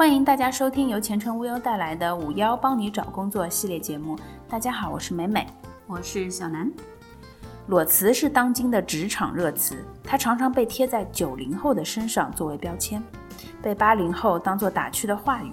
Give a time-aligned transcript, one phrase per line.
[0.00, 4.18] 欢迎大家收听由前程无忧带来的“五幺帮你找工作”系列节目。
[4.48, 5.46] 大家好，我是美美，
[5.86, 6.72] 我是小南。
[7.66, 13.02] 裸辞是当今的职场热词，它常常被贴在九零后的身上作为标签，
[13.60, 15.52] 被八零后当作打趣的话语。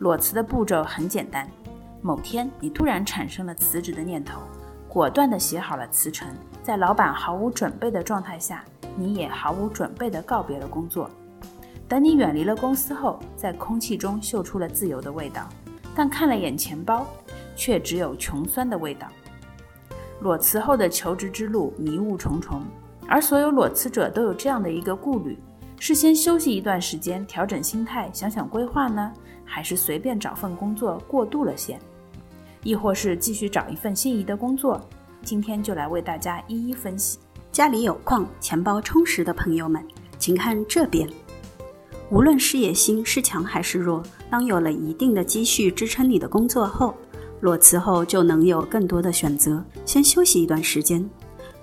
[0.00, 1.48] 裸辞的步骤很简单：
[2.02, 4.40] 某天你突然产生了辞职的念头，
[4.88, 6.26] 果断地写好了辞呈，
[6.64, 8.64] 在老板毫无准备的状态下，
[8.96, 11.08] 你也毫无准备地告别了工作。
[11.88, 15.48] 等你远离了公司后，在空气中嗅出了自由的味道，
[15.94, 17.06] 但看了眼钱包，
[17.56, 19.08] 却只有穷酸的味道。
[20.20, 22.62] 裸辞后的求职之路迷雾重重，
[23.06, 25.38] 而所有裸辞者都有这样的一个顾虑：
[25.80, 29.12] 是先休息一段时间，调整心态，想想规划呢，
[29.44, 31.80] 还是随便找份工作过渡了先？
[32.64, 34.78] 亦或是继续找一份心仪的工作？
[35.22, 37.18] 今天就来为大家一一分析。
[37.50, 39.82] 家里有矿、钱包充实的朋友们，
[40.18, 41.08] 请看这边。
[42.10, 46.94] 无论事业心是强还是弱，当有了一定的积蓄支撑你的工作后，
[47.42, 49.62] 裸辞后就能有更多的选择。
[49.84, 51.08] 先休息一段时间，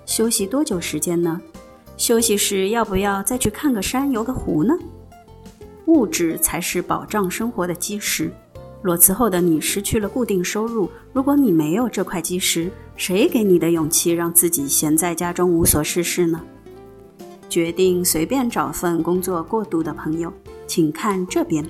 [0.05, 1.41] 休息多久时间呢？
[1.97, 4.77] 休息时要不要再去看个山、游个湖呢？
[5.87, 8.31] 物质才是保障生活的基石。
[8.83, 16.39] 裸辞后的你失去了固定收入，如果你没有这块基石，谁给你的勇气让自己闲在家中无所事事呢？
[17.49, 20.31] 决定随便找份工作过渡的朋友，
[20.67, 21.65] 请看这边。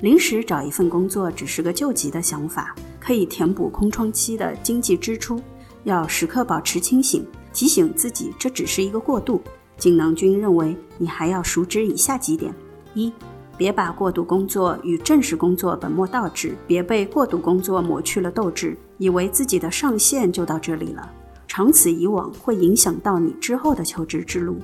[0.00, 5.40] 临时找一份工作只是个救急的想法，可以填补空窗期的经济支出，
[5.84, 9.40] 要时刻保持清醒，提醒自己这只是一个过渡。
[9.76, 12.54] 锦囊君认为你还要熟知以下几点：
[12.94, 13.12] 一，
[13.58, 21.10] 别把过渡工作与正式工作本末倒置，别被过渡工作抹去了斗志，以为自己的上限就到这里了，
[21.46, 24.56] 长此以往会影响到你之后的求职之路。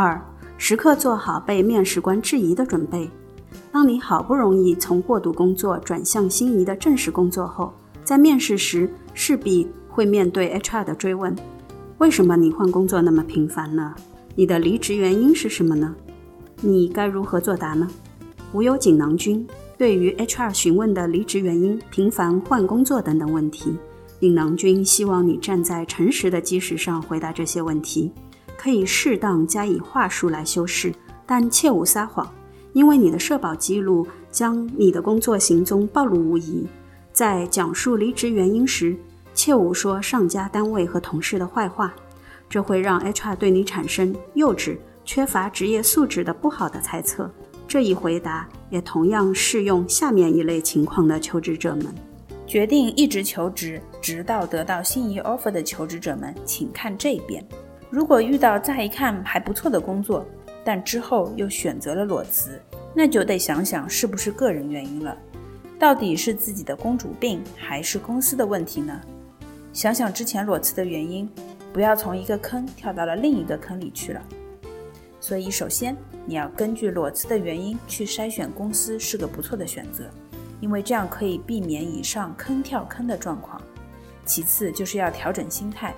[0.00, 0.16] 二，
[0.58, 3.10] 时刻做好被面试官质疑的准备。
[3.72, 7.74] 当你好不容易从过渡工作转向心仪的正式工作后，
[8.04, 11.34] 在面试时势必会面对 HR 的追问：
[11.98, 13.92] 为什么你换工作那么频繁呢？
[14.36, 15.92] 你的离职原因是什么呢？
[16.60, 17.88] 你该如何作答呢？
[18.52, 19.44] 无忧锦囊君
[19.76, 23.76] 对于 HR 询问的离职原因、频繁换工作等等问题，
[24.20, 28.12] 锦囊君希望你站在诚实的基石上回答这些问题。
[28.58, 30.92] 可以适当加以话术来修饰，
[31.24, 32.28] 但切勿撒谎，
[32.72, 36.66] 因为你的社保记录将你的工作行踪暴露无遗。
[37.12, 38.96] 在讲述离职原因时，
[39.32, 41.94] 切勿说上家单位和同事的坏话，
[42.48, 47.30] 这会让 HR 对你产生幼稚、缺乏职业素质的不好的猜测。
[47.66, 51.86] 这一回答也同样适用下面一类情况的求职者们：
[52.46, 57.46] 决定一直求职，直到得到心仪 offer 的求职者们，请看这边。
[57.90, 60.26] 如果遇到再一看还不错的工作，
[60.62, 62.60] 但之后又选择了裸辞，
[62.94, 65.16] 那就得想想是不是个人原因了。
[65.78, 69.00] 到底是自己的公主病，还是公司的问题呢？
[69.72, 71.30] 想想之前裸辞的原因，
[71.72, 74.22] 不要从一个坑跳到了另一个坑里去了。
[75.20, 80.04] 所以，首先你要根据裸辞的原因去筛选公司是个不错的选择，
[80.60, 83.60] 因为这样可以避免以上坑跳坑的状况。
[84.24, 85.94] 其次就是要调整心态。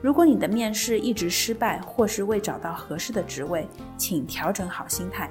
[0.00, 3.66] 如果你的面试一直失败，或是未找到合适的职位，
[3.96, 5.28] 请调整好心态。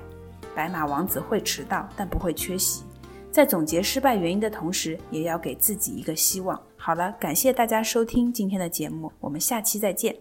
[0.53, 2.83] 白马王子会迟到，但不会缺席。
[3.31, 6.59] 在总结失败原因的同时，也要给自己一个希望。
[6.75, 10.15] 好了，感谢大家收听今天的节目，我们下期再见。